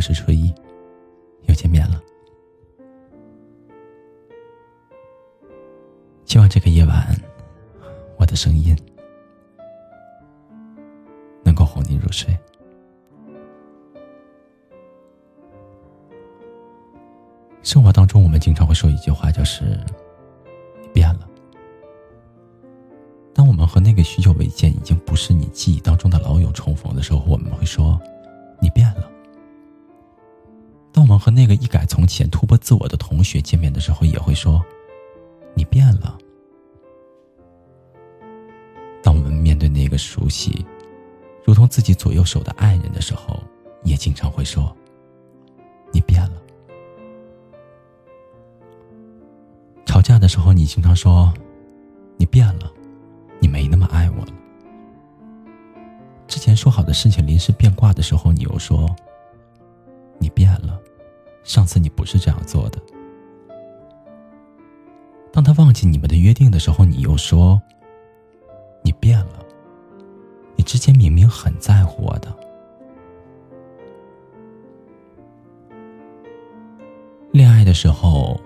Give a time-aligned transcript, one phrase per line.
[0.00, 0.50] 我是初一，
[1.42, 2.00] 又见面了。
[6.24, 7.14] 希望这个夜晚，
[8.16, 8.74] 我的声音
[11.44, 12.34] 能够哄你入睡。
[17.62, 19.78] 生活当中，我们经常会说一句话，就是
[20.80, 21.28] “你变了”。
[23.36, 28.00] 当我们和那个许久未见、已经不是你记忆当中的老友重逢的时候，我们会说
[28.62, 29.08] “你变了”。
[31.20, 34.64] 和那个一改从前、突破自我的同学见面的时候，也会说
[35.54, 36.16] “你变了”。
[39.02, 40.64] 当我们面对那个熟悉，
[41.44, 43.40] 如同自己左右手的爱人的时候，
[43.84, 44.74] 也经常会说
[45.92, 46.32] ：“你变了。”
[49.86, 51.32] 吵架的时候，你经常说
[52.16, 52.72] ：“你变了，
[53.40, 54.32] 你没那么爱我了。”
[56.28, 58.94] 之前说好的事情临时变卦的时候，你又说
[60.20, 60.80] ：“你变了，
[61.44, 62.78] 上次你不是这样做的。”
[65.32, 67.60] 当他忘记你们的约定的时候，你又说。
[68.82, 69.44] 你变了，
[70.56, 72.34] 你之前明明很在乎我的。
[77.30, 78.40] 恋爱的时候，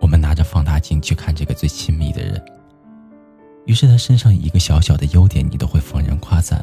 [0.00, 2.40] 我们拿着放大镜去看这个最亲密的人，
[3.64, 6.60] 于是他身上一个小小的优点，你都会逢人夸赞；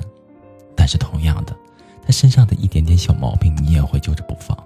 [0.78, 1.54] 但是同样的，
[2.02, 4.58] 他身上的一点点小毛病，你也会揪着不放。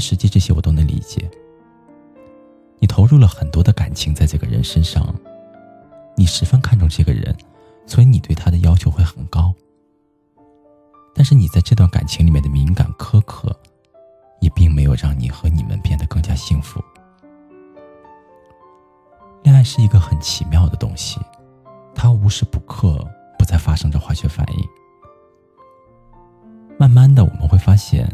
[0.00, 1.30] 实际这些我都能理解。
[2.78, 5.14] 你投入了很多的感情在这个人身上，
[6.16, 7.36] 你十分看重这个人，
[7.86, 9.54] 所以你对他的要求会很高。
[11.14, 13.54] 但是你在这段感情里面的敏感苛刻，
[14.40, 16.82] 也并没有让你和你们变得更加幸福。
[19.42, 21.20] 恋爱是一个很奇妙的东西，
[21.94, 23.06] 它无时不刻
[23.38, 24.64] 不在发生着化学反应。
[26.78, 28.10] 慢慢的，我们会发现，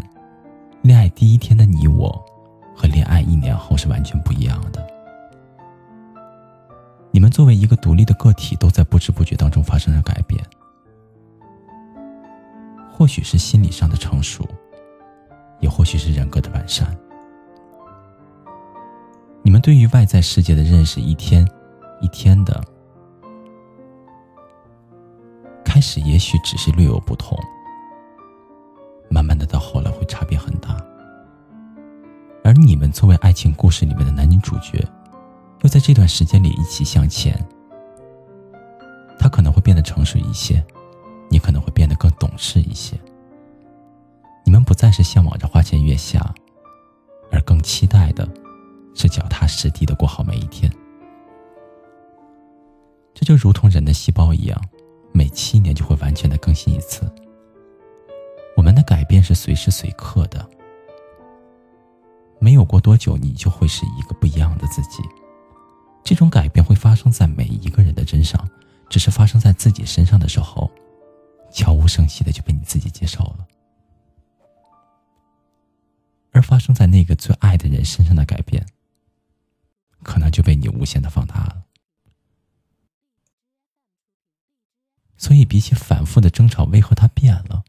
[0.86, 2.24] 恋爱第一天的你我。
[2.78, 4.86] 和恋爱一年后是完全不一样的。
[7.10, 10.44] 你们作为一个独立的个体，都在不知不觉当中发生着改变。
[12.92, 14.46] 或许是心理上的成熟，
[15.60, 16.94] 也或许是人格的完善。
[19.42, 21.48] 你们对于外在世界的认识，一天
[22.02, 22.62] 一天的，
[25.64, 27.38] 开始也许只是略有不同，
[29.08, 29.75] 慢慢的到后
[32.90, 34.84] 作为爱情故事里面的男女主角，
[35.62, 37.38] 又在这段时间里一起向前。
[39.18, 40.64] 他可能会变得成熟一些，
[41.28, 42.96] 你可能会变得更懂事一些。
[44.44, 46.32] 你们不再是向往着花前月下，
[47.32, 48.28] 而更期待的
[48.94, 50.70] 是脚踏实地的过好每一天。
[53.14, 54.60] 这就如同人的细胞一样，
[55.12, 57.10] 每七年就会完全的更新一次。
[58.56, 60.45] 我们的改变是随时随刻的。
[62.46, 65.02] 没有过多久，你就会是一个不一样的自己。
[66.04, 68.48] 这种改变会发生在每一个人的身上，
[68.88, 70.70] 只是发生在自己身上的时候，
[71.50, 73.48] 悄无声息的就被你自己接受了；
[76.30, 78.64] 而发生在那个最爱的人身上的改变，
[80.04, 81.64] 可能就被你无限的放大了。
[85.16, 87.64] 所以，比起反复的争吵，为何他变了，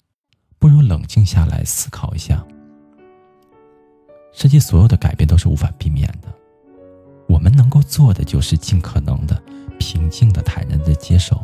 [0.60, 2.46] 不如冷静下来思考一下。
[4.40, 6.28] 实际所有的改变都是无法避免的，
[7.28, 9.42] 我们能够做的就是尽可能的
[9.80, 11.44] 平静的、坦然的接受。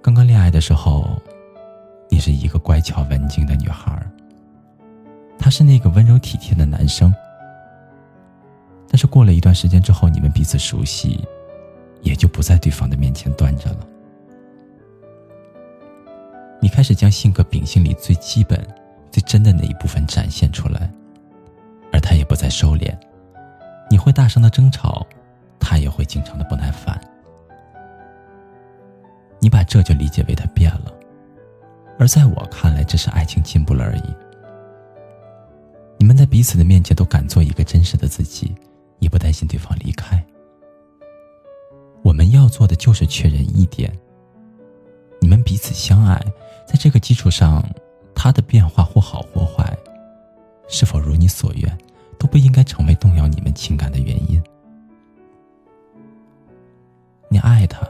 [0.00, 1.20] 刚刚恋爱的时候，
[2.08, 4.00] 你是一个乖巧文静的女孩，
[5.36, 7.12] 他是那个温柔体贴的男生。
[8.86, 11.26] 但是过了一段时间之后，你们彼此熟悉，
[12.00, 13.88] 也就不在对方的面前端着了。
[16.60, 18.64] 你开始将性格秉性里最基本。
[19.16, 20.92] 最真的那一部分展现出来，
[21.90, 22.94] 而他也不再收敛。
[23.88, 25.06] 你会大声的争吵，
[25.58, 27.00] 他也会经常的不耐烦。
[29.40, 30.92] 你把这就理解为他变了，
[31.98, 34.14] 而在我看来，这是爱情进步了而已。
[35.98, 38.54] 你们在彼此的面前都敢做一个真实的自己，
[38.98, 40.22] 也不担心对方离开。
[42.02, 43.90] 我们要做的就是确认一点：
[45.22, 46.22] 你们彼此相爱，
[46.66, 47.66] 在这个基础上。
[48.26, 49.64] 他的变化或好或坏，
[50.66, 51.78] 是否如你所愿，
[52.18, 54.42] 都不应该成为动摇你们情感的原因。
[57.28, 57.86] 你爱他，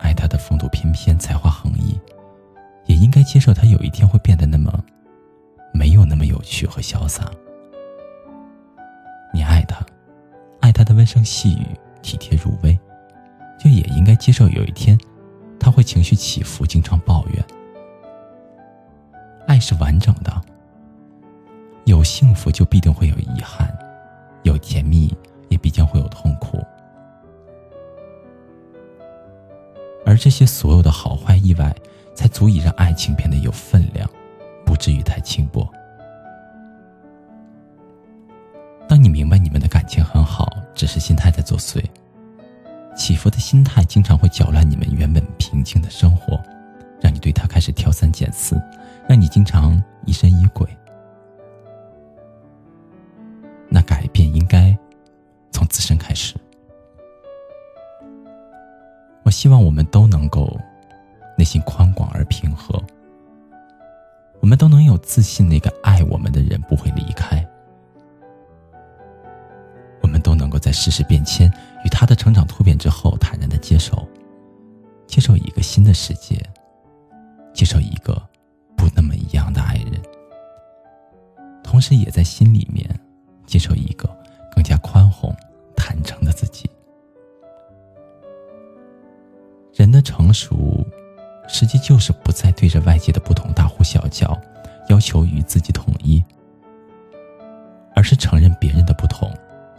[0.00, 1.96] 爱他的风度翩翩、才华横溢，
[2.86, 4.82] 也应该接受他有一天会变得那么
[5.72, 7.30] 没有那么有趣和潇洒。
[9.32, 9.86] 你爱他，
[10.58, 11.66] 爱他的温声细语、
[12.02, 12.76] 体贴入微，
[13.60, 14.98] 就也应该接受有一天
[15.56, 17.57] 他会情绪起伏，经常抱怨。
[19.48, 20.30] 爱是完整的，
[21.86, 23.66] 有幸福就必定会有遗憾，
[24.42, 25.16] 有甜蜜
[25.48, 26.62] 也必将会有痛苦。
[30.04, 31.74] 而这些所有的好坏意外，
[32.14, 34.06] 才足以让爱情变得有分量，
[34.66, 35.66] 不至于太轻薄。
[38.86, 41.82] 当你明白你们的感情很好，只是心态在作祟。
[42.94, 46.27] 起伏的心态经常会搅乱你们原本平静的生活，
[47.58, 48.56] 开始挑三拣四，
[49.08, 50.64] 让你经常疑神疑鬼。
[53.68, 54.78] 那改变应该
[55.50, 56.36] 从自身开始。
[59.24, 60.56] 我希望我们都能够
[61.36, 62.80] 内心宽广而平和，
[64.38, 67.44] 我们都能有自信，那个爱我们的人不会离开。
[70.00, 71.52] 我们都能够在世事变迁
[71.84, 74.06] 与他的成长突变之后，坦然的接受，
[75.08, 76.40] 接受一个新的世界，
[77.58, 78.14] 接受一个
[78.76, 80.00] 不那么一样的爱人，
[81.64, 82.88] 同时也在心里面
[83.46, 84.08] 接受一个
[84.54, 85.34] 更加宽宏、
[85.74, 86.70] 坦诚的自己。
[89.74, 90.86] 人的成熟，
[91.48, 94.40] 实际就是不再对着外界的不同大呼小叫，
[94.88, 96.22] 要求与自己统一，
[97.92, 99.28] 而是承认别人的不同。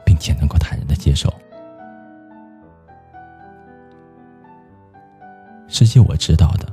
[0.04, 1.32] 并且能够坦然的接受。
[5.68, 6.68] 实际我知道的，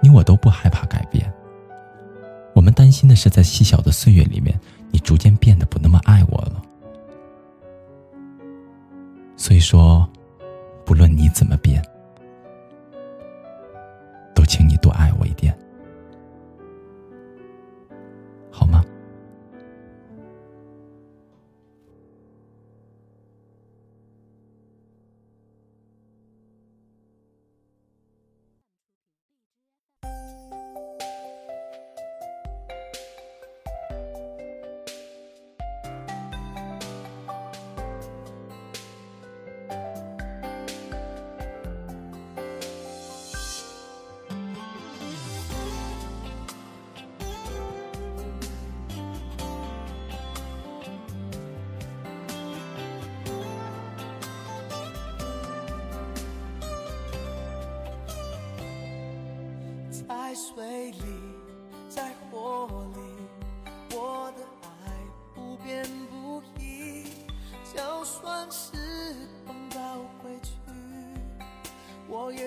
[0.00, 1.32] 你我都不害怕改变。
[2.54, 4.58] 我们担心的是，在细小的岁月里面，
[4.90, 6.62] 你逐渐变得不那么爱我了。
[9.36, 10.08] 所以说，
[10.84, 11.82] 不论你怎么变，
[14.34, 15.56] 都请你多爱我一点。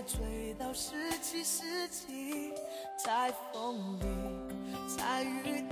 [0.05, 2.53] 追到十七世纪。
[2.97, 4.05] 在风里，
[4.97, 5.65] 在雨里，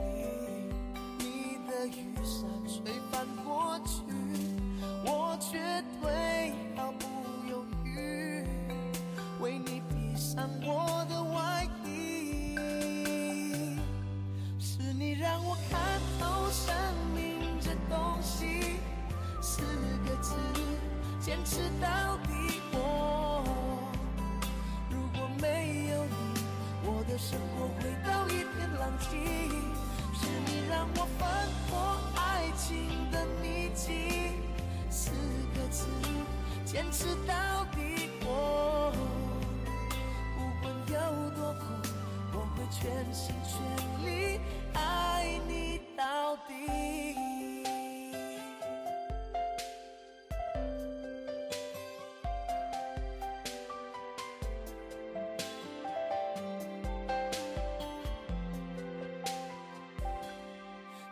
[1.20, 4.02] 你的雨伞吹翻过去，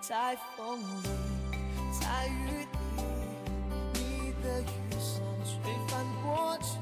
[0.09, 1.09] 在风里，
[2.01, 3.03] 在雨里，
[3.93, 4.65] 你的雨
[4.97, 6.78] 伞吹翻过去，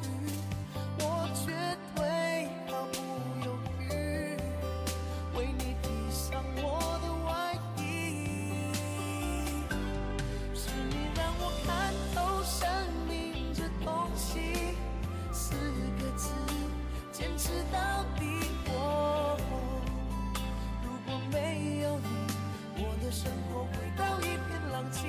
[24.87, 24.99] 一片狼藉，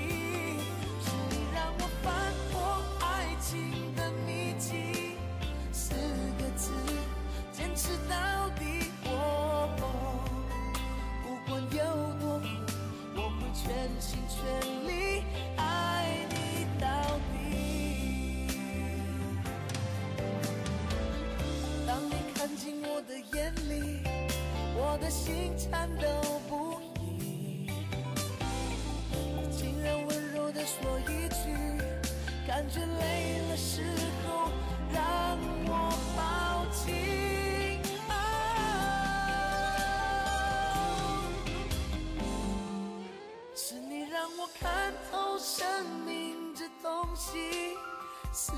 [1.05, 2.07] 是你让我翻
[2.51, 2.57] 破
[3.01, 3.07] 爱
[3.41, 5.17] 情的秘境，
[5.73, 5.95] 四
[6.39, 6.73] 个字，
[7.53, 8.91] 坚持到底。
[9.05, 9.69] 我
[11.23, 11.79] 不管有
[12.21, 12.45] 多苦，
[13.15, 13.65] 我会全
[14.01, 14.39] 心全
[14.87, 14.91] 力
[15.57, 15.63] 爱
[16.31, 16.35] 你
[16.81, 16.87] 到
[17.33, 17.37] 底。
[21.87, 24.03] 当你看进我的眼里，
[24.77, 26.07] 我的心颤抖
[26.49, 26.68] 不
[32.59, 33.83] 感觉累了时
[34.27, 34.51] 候
[34.93, 35.39] 让
[35.69, 37.81] 我抱紧
[43.55, 47.77] 是你让我看透生命这东西
[48.33, 48.51] 四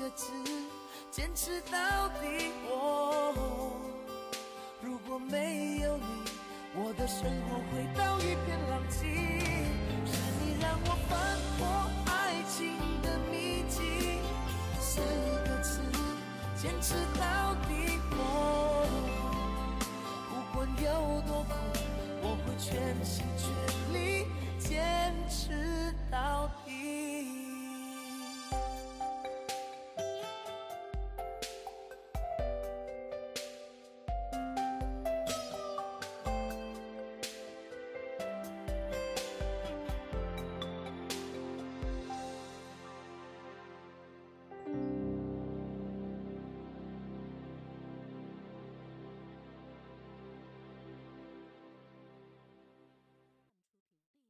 [0.00, 0.30] 个字
[1.10, 3.72] 坚持到底哦
[4.80, 6.04] 如果没有你
[6.76, 8.98] 我的生活回到一片狼藉。
[10.06, 11.27] 是你让我放